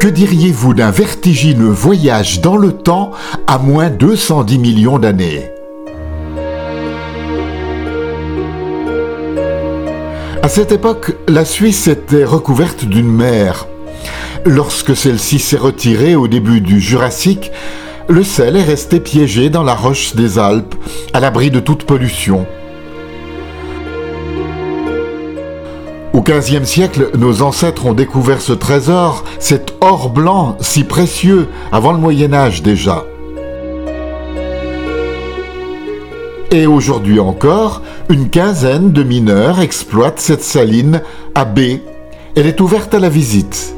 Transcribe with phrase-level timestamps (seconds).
[0.00, 3.10] Que diriez-vous d'un vertigineux voyage dans le temps
[3.46, 5.50] à moins 210 millions d'années?
[10.42, 13.66] À cette époque, la Suisse était recouverte d'une mer.
[14.44, 17.50] Lorsque celle-ci s'est retirée au début du Jurassique,
[18.08, 20.74] le sel est resté piégé dans la roche des Alpes,
[21.14, 22.46] à l'abri de toute pollution.
[26.14, 31.90] Au XVe siècle, nos ancêtres ont découvert ce trésor, cet or blanc si précieux, avant
[31.90, 33.04] le Moyen Âge déjà.
[36.52, 41.02] Et aujourd'hui encore, une quinzaine de mineurs exploitent cette saline
[41.34, 41.80] à B.
[42.36, 43.74] Elle est ouverte à la visite.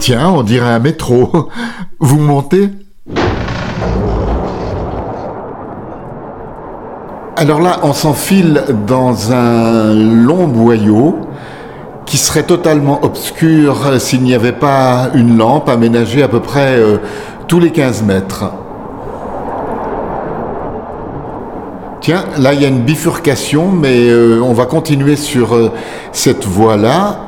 [0.00, 1.30] Tiens, on dirait un métro.
[2.00, 2.68] Vous montez?
[7.44, 11.18] Alors là, on s'enfile dans un long boyau
[12.06, 16.96] qui serait totalement obscur s'il n'y avait pas une lampe aménagée à peu près euh,
[17.46, 18.44] tous les 15 mètres.
[22.00, 25.70] Tiens, là il y a une bifurcation, mais euh, on va continuer sur euh,
[26.12, 27.18] cette voie-là.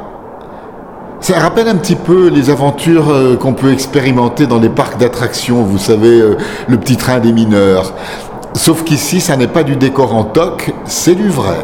[1.21, 5.79] Ça rappelle un petit peu les aventures qu'on peut expérimenter dans les parcs d'attractions, vous
[5.79, 6.23] savez,
[6.69, 7.95] le petit train des mineurs.
[8.57, 11.59] Sauf qu'ici, ça n'est pas du décor en toc, c'est du vrai.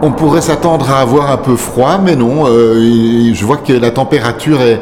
[0.00, 3.90] On pourrait s'attendre à avoir un peu froid, mais non, euh, je vois que la
[3.90, 4.80] température est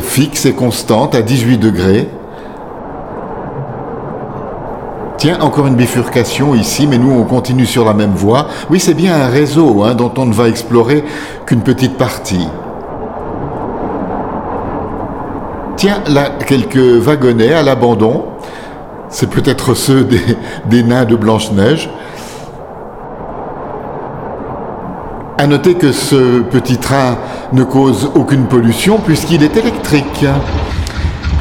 [0.00, 2.08] fixe et constante à 18 degrés.
[5.16, 8.48] Tiens, encore une bifurcation ici, mais nous on continue sur la même voie.
[8.68, 11.04] Oui, c'est bien un réseau hein, dont on ne va explorer
[11.46, 12.48] qu'une petite partie.
[15.84, 18.24] Là, quelques wagonnets à l'abandon.
[19.10, 20.06] C'est peut-être ceux
[20.66, 21.90] des, nains de Blanche-Neige.
[25.36, 27.18] À noter que ce petit train
[27.52, 30.24] ne cause aucune pollution puisqu'il est électrique.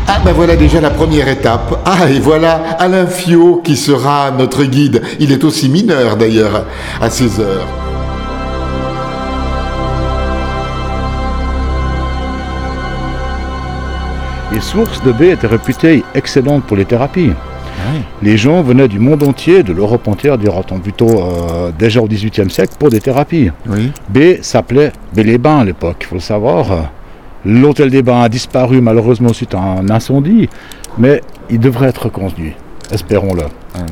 [0.07, 1.79] Ah ben voilà déjà la première étape.
[1.85, 5.03] Ah et voilà Alain Fiot qui sera notre guide.
[5.19, 6.65] Il est aussi mineur d'ailleurs
[7.01, 7.82] à 16 heures.
[14.53, 17.31] Les sources de baie étaient réputées excellentes pour les thérapies.
[18.21, 22.51] Les gens venaient du monde entier, de l'Europe entière, dira-t-on plutôt, euh, déjà au XVIIIe
[22.51, 23.49] siècle, pour des thérapies.
[23.67, 23.91] Oui.
[24.09, 26.91] B s'appelait Baie-les-Bains à l'époque, il faut le savoir.
[27.43, 30.47] L'hôtel des Bains a disparu malheureusement suite à un incendie,
[30.99, 32.53] mais il devrait être reconstruit,
[32.91, 33.45] espérons-le.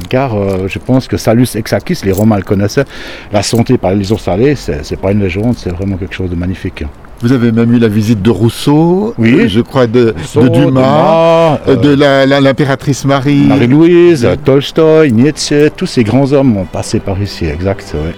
[0.10, 2.86] Car euh, je pense que Salus Exakis, les Romains le connaissaient,
[3.34, 6.36] la santé par les eaux salées, c'est pas une légende, c'est vraiment quelque chose de
[6.36, 6.84] magnifique.
[7.22, 9.34] Vous avez même eu la visite de Rousseau, Oui.
[9.42, 13.46] euh, je crois de, Rousseau, de Dumas, euh, de la- l'impératrice Marie.
[13.46, 17.94] Marie-Louise, Tolstoï, Nietzsche, tous ces grands hommes ont passé par ici, exact.
[17.94, 18.16] ouais.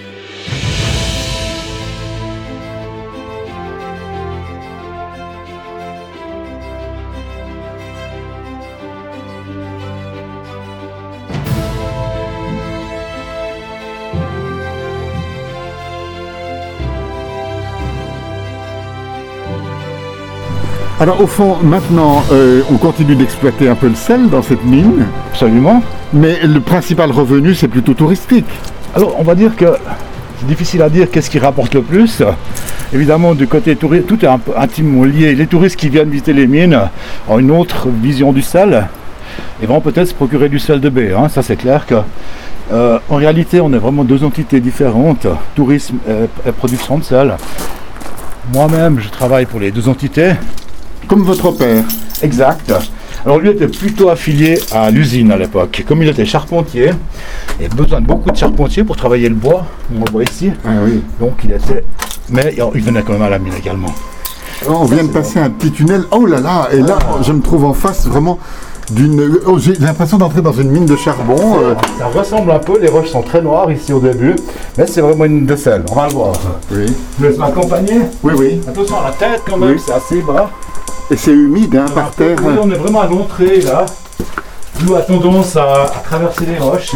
[21.00, 25.06] Alors au fond, maintenant, euh, on continue d'exploiter un peu le sel dans cette mine,
[25.32, 25.82] Absolument.
[26.12, 28.46] mais le principal revenu, c'est plutôt touristique.
[28.94, 29.64] Alors, on va dire que
[30.38, 32.22] c'est difficile à dire qu'est-ce qui rapporte le plus.
[32.92, 35.34] Évidemment, du côté touriste, tout est intimement lié.
[35.34, 36.78] Les touristes qui viennent visiter les mines
[37.28, 38.86] ont une autre vision du sel
[39.60, 41.12] et vont peut-être se procurer du sel de baie.
[41.12, 41.28] hein.
[41.28, 41.96] Ça, c'est clair que.
[42.72, 45.96] euh, en réalité, on est vraiment deux entités différentes, tourisme
[46.46, 47.34] et production de sel.
[48.52, 50.34] Moi-même, je travaille pour les deux entités.
[51.08, 51.84] Comme votre père.
[52.22, 52.72] Exact.
[53.24, 55.84] Alors lui était plutôt affilié à l'usine à l'époque.
[55.88, 56.90] Comme il était charpentier,
[57.58, 59.64] il avait besoin de beaucoup de charpentiers pour travailler le bois.
[59.94, 60.50] On le voit ici.
[60.64, 61.02] Ah oui.
[61.20, 61.84] Donc il était.
[62.30, 63.92] Mais il venait quand même à la mine également.
[64.68, 66.04] On vient de passer un petit tunnel.
[66.10, 68.38] Oh là là Et là, je me trouve en face vraiment
[68.90, 69.38] d'une...
[69.46, 71.36] oh, J'ai l'impression d'entrer dans une mine de charbon.
[71.62, 74.36] euh, Ça ressemble un peu, les roches sont très noires ici au début,
[74.78, 75.82] mais c'est vraiment une mine de sel.
[75.90, 76.32] On va le voir.
[76.70, 76.86] Oui.
[77.20, 78.00] Je laisse m'accompagner?
[78.22, 78.60] Oui, oui.
[78.68, 79.82] Attention à la tête quand même, Oui.
[79.84, 80.50] c'est assez bas.
[81.10, 82.38] Et c'est humide, hein, par terre.
[82.42, 83.84] Oui, on est vraiment à l'entrée là.
[84.86, 86.94] L'eau a tendance à, à traverser les roches.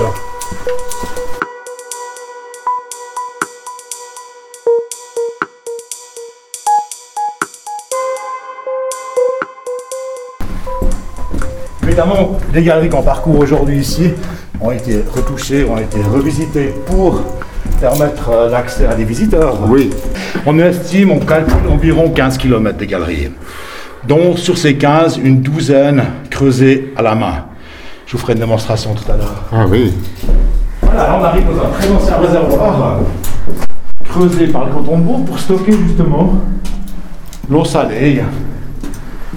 [11.82, 14.10] Évidemment, les galeries qu'on parcourt aujourd'hui ici
[14.60, 17.22] ont été retouchées, ont été revisitées pour
[17.80, 19.56] permettre euh, l'accès à des visiteurs.
[19.68, 19.90] Oui.
[20.46, 23.30] On estime, on calcule environ 15 km de galeries,
[24.06, 27.44] dont sur ces 15, une douzaine creusées à la main.
[28.06, 29.44] Je vous ferai une démonstration tout à l'heure.
[29.52, 29.92] Ah oui.
[30.82, 33.00] Voilà, là on arrive dans un très ancien réservoir,
[34.08, 36.34] creusé par le canton de Bourg pour stocker justement
[37.50, 38.22] l'eau salée.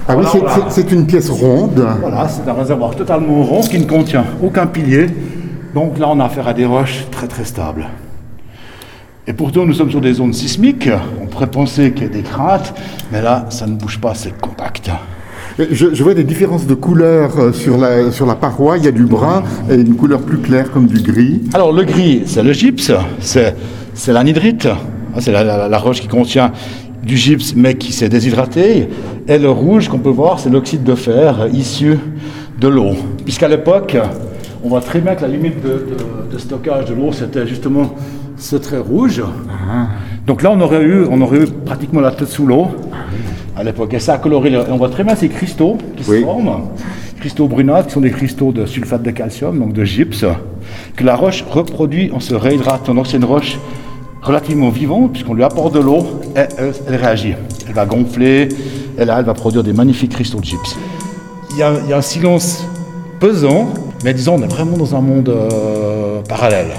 [0.08, 0.70] Ah oui, voilà.
[0.70, 1.86] c'est une pièce ronde.
[2.00, 5.08] Voilà, c'est un réservoir totalement rond qui ne contient aucun pilier.
[5.74, 7.86] Donc là, on a affaire à des roches très très stables.
[9.26, 10.88] Et pourtant, nous sommes sur des zones sismiques.
[11.22, 12.74] On pourrait penser qu'il y a des craintes,
[13.12, 14.90] mais là, ça ne bouge pas, c'est compact.
[15.58, 18.78] Je, je vois des différences de couleurs euh, sur la, sur la paroi.
[18.78, 21.42] Il y a du brun et une couleur plus claire comme du gris.
[21.52, 22.90] Alors le gris, c'est le gypse,
[23.20, 23.54] c'est
[23.94, 24.66] c'est l'anhydrite,
[25.14, 26.52] Ah, c'est la, la- la roche qui contient
[27.04, 28.88] du gypse mais qui s'est déshydraté.
[29.28, 31.98] Et le rouge qu'on peut voir, c'est l'oxyde de fer issu
[32.58, 32.92] de l'eau.
[33.24, 33.96] Puisqu'à l'époque,
[34.64, 37.94] on voit très bien que la limite de, de- de stockage de l'eau, c'était justement
[38.42, 39.22] ce trait rouge.
[40.26, 42.66] Donc là, on aurait eu, on aurait eu pratiquement la tête sous l'eau
[43.56, 43.94] à l'époque.
[43.94, 44.50] Et ça a coloré.
[44.50, 46.20] le- et on voit très bien ces cristaux qui Oui.
[46.20, 46.68] se forment.
[47.20, 50.24] Cristaux brunâtres qui sont des cristaux de sulfate de calcium, donc de gypse,
[50.96, 52.94] que la roche reproduit en se réhydratant.
[52.94, 53.58] Donc c'est une roche
[54.22, 56.00] relativement vivante, puisqu'on lui apporte de l'eau
[56.36, 57.34] et elle, elle réagit.
[57.68, 58.48] Elle va gonfler,
[58.98, 60.76] et là, elle va produire des magnifiques cristaux de gypse.
[61.52, 62.64] Il y a, il y a un silence
[63.20, 63.68] pesant,
[64.04, 66.72] mais disons, on est vraiment dans un monde euh, parallèle.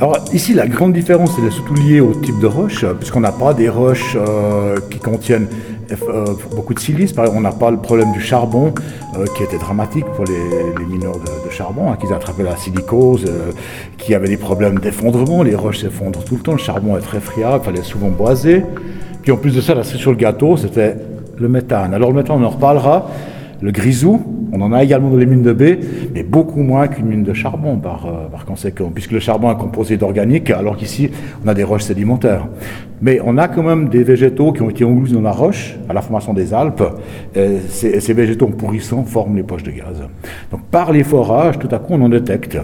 [0.00, 3.32] Alors ici, la grande différence, elle est surtout liée au type de roche, puisqu'on n'a
[3.32, 5.48] pas des roches euh, qui contiennent
[5.90, 6.24] euh,
[6.54, 7.12] beaucoup de silice.
[7.12, 8.72] Par exemple, on n'a pas le problème du charbon,
[9.16, 12.56] euh, qui était dramatique pour les, les mineurs de, de charbon, hein, qui attrapaient la
[12.56, 13.50] silicose, euh,
[13.96, 15.42] qui avaient des problèmes d'effondrement.
[15.42, 18.62] Les roches s'effondrent tout le temps, le charbon est très friable, il fallait souvent boiser.
[19.22, 20.94] Puis en plus de ça, la sur le gâteau, c'était
[21.36, 21.92] le méthane.
[21.92, 23.10] Alors le méthane, on en reparlera.
[23.60, 24.20] Le grisou,
[24.52, 25.78] on en a également dans les mines de baie,
[26.14, 29.56] mais beaucoup moins qu'une mine de charbon par, euh, par conséquent, puisque le charbon est
[29.58, 31.10] composé d'organique, alors qu'ici,
[31.44, 32.46] on a des roches sédimentaires.
[33.02, 35.92] Mais on a quand même des végétaux qui ont été engloutis dans la roche, à
[35.92, 36.84] la formation des Alpes,
[37.34, 40.02] et ces, végétaux pourrissants forment les poches de gaz.
[40.50, 42.58] Donc par les forages, tout à coup, on en détecte.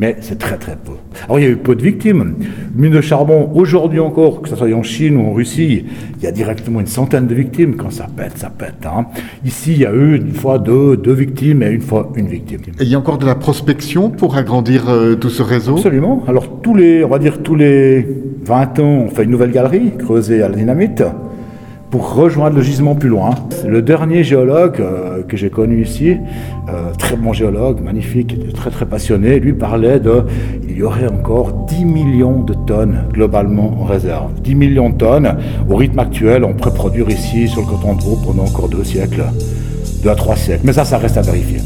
[0.00, 0.92] Mais c'est très très peu.
[1.24, 2.34] Alors il y a eu peu de victimes.
[2.76, 5.84] Mine de charbon, aujourd'hui encore, que ce soit en Chine ou en Russie,
[6.18, 7.74] il y a directement une centaine de victimes.
[7.76, 8.86] Quand ça pète, ça pète.
[8.86, 9.06] hein.
[9.44, 12.60] Ici, il y a eu une fois deux, deux victimes et une fois une victime.
[12.78, 15.74] Et il y a encore de la prospection pour agrandir euh, tout ce réseau?
[15.76, 16.22] Absolument.
[16.28, 18.06] Alors tous les, on va dire tous les
[18.44, 21.02] 20 ans, on fait une nouvelle galerie creusée à la dynamite
[21.90, 23.30] pour rejoindre le gisement plus loin.
[23.66, 26.16] Le dernier géologue euh, que j'ai connu ici,
[26.68, 30.24] euh, très bon géologue, magnifique, très très passionné, lui parlait de,
[30.68, 34.32] il y aurait encore 10 millions de tonnes globalement en réserve.
[34.42, 35.36] 10 millions de tonnes.
[35.68, 39.24] Au rythme actuel, on pourrait produire ici sur le coton de pendant encore deux siècles,
[40.02, 40.62] deux à trois siècles.
[40.64, 41.60] Mais ça, ça reste à vérifier.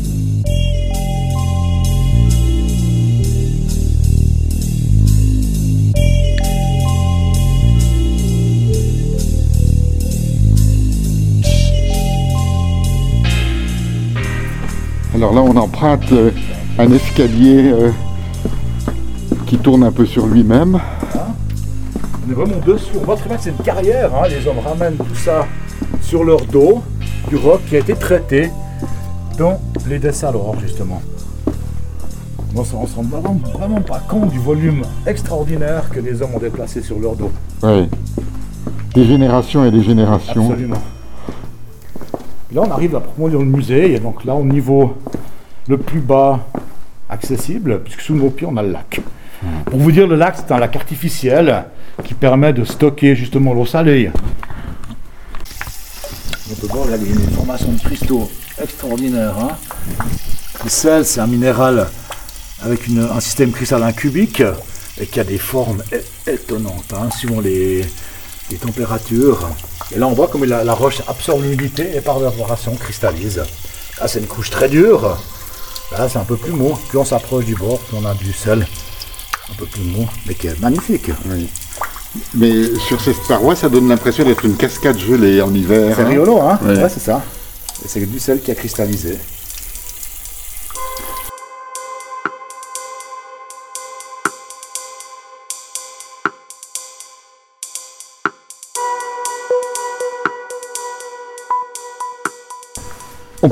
[15.22, 16.32] Alors là, on emprunte euh,
[16.80, 17.92] un escalier euh,
[19.46, 20.80] qui tourne un peu sur lui-même.
[22.26, 22.90] On est vraiment dessus.
[23.00, 24.10] On voit très bien que c'est une carrière.
[24.16, 24.26] hein.
[24.28, 25.46] Les hommes ramènent tout ça
[26.00, 26.82] sur leur dos,
[27.28, 28.50] du roc qui a été traité
[29.38, 31.00] dans les dessalores, justement.
[32.56, 36.40] On on se rend vraiment, vraiment pas compte du volume extraordinaire que les hommes ont
[36.40, 37.30] déplacé sur leur dos.
[37.62, 37.88] Ouais.
[38.96, 40.50] Des générations et des générations.
[40.50, 40.82] Absolument.
[42.52, 43.94] Et là, on arrive à proprement dans le musée.
[43.94, 44.96] Et donc là, au niveau
[45.68, 46.40] le plus bas
[47.08, 49.00] accessible, puisque sous nos pieds, on a le lac.
[49.66, 51.64] Pour vous dire, le lac, c'est un lac artificiel
[52.04, 54.10] qui permet de stocker justement l'eau salée.
[56.50, 58.30] On peut voir, là, il y a une formation de cristaux
[58.62, 59.34] extraordinaire.
[59.40, 59.48] hein.
[60.62, 61.88] Le sel, c'est un minéral
[62.62, 64.42] avec une- un système cristallin cubique
[65.00, 65.82] et qui a des formes
[66.26, 67.84] étonnantes, hein, suivant les,
[68.50, 69.48] les températures.
[69.94, 73.42] Et là, on voit comme la, la roche absorbe l'humidité et par l'évaporation cristallise.
[74.00, 75.18] Là, c'est une couche très dure.
[75.92, 76.76] Là, c'est un peu plus mou.
[76.88, 78.66] Plus on s'approche du bord, plus on a du sel
[79.50, 81.10] un peu plus mou, mais qui est magnifique.
[81.26, 81.48] Oui.
[82.34, 85.94] Mais sur cette paroi, ça donne l'impression d'être une cascade gelée en hiver.
[85.96, 86.08] C'est hein?
[86.08, 86.58] rigolo, hein?
[86.62, 86.82] Ouais.
[86.82, 87.22] Ouais, c'est ça.
[87.84, 89.18] Et c'est du sel qui a cristallisé.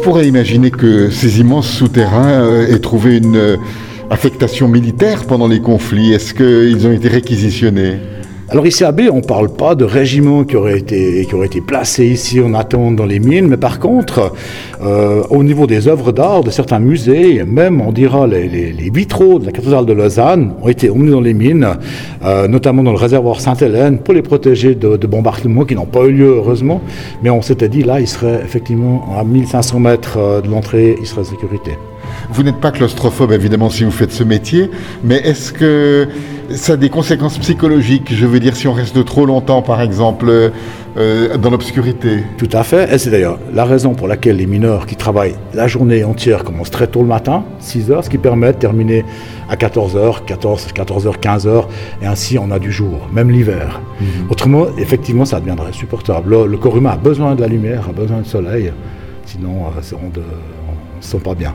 [0.00, 3.56] Pourrait imaginer que ces immenses souterrains euh, aient trouvé une euh,
[4.10, 6.12] affectation militaire pendant les conflits.
[6.12, 7.98] Est-ce qu'ils ont été réquisitionnés?
[8.52, 11.24] Alors ici à B, on ne parle pas de régiments qui auraient été,
[11.64, 14.32] placés ici en attente dans les mines, mais par contre,
[14.82, 19.46] euh, au niveau des œuvres d'art de certains musées, même on dira les, vitraux de
[19.46, 21.76] la cathédrale de Lausanne ont été emmenés dans les mines,
[22.24, 26.06] euh, notamment dans le réservoir Sainte-Hélène, pour les protéger de, de bombardements qui n'ont pas
[26.06, 26.80] eu lieu heureusement,
[27.22, 31.06] mais on s'était dit là, il serait effectivement à 1500 mètres euh, de l'entrée, il
[31.06, 31.70] serait en sécurité.
[32.32, 34.70] Vous n'êtes pas claustrophobe évidemment si vous faites ce métier,
[35.02, 36.08] mais est-ce que
[36.50, 38.14] ça a des conséquences psychologiques?
[38.14, 40.52] Je veux dire, si on reste trop longtemps, par exemple,
[40.96, 42.24] euh, dans l'obscurité.
[42.36, 42.92] Tout à fait.
[42.92, 46.70] Et c'est d'ailleurs la raison pour laquelle les mineurs qui travaillent la journée entière commencent
[46.70, 49.04] très tôt le matin, 6 heures, ce qui permet de terminer
[49.48, 51.64] à 14 h 14, 14 h 15 h
[52.02, 53.80] et ainsi on a du jour, même l'hiver.
[54.00, 54.30] Mhm.
[54.30, 56.44] Autrement, effectivement, ça deviendrait insupportable.
[56.44, 58.72] Le, corps humain a besoin de la lumière, a besoin de soleil,
[59.26, 60.22] sinon euh, on ne
[61.00, 61.54] se sent pas bien.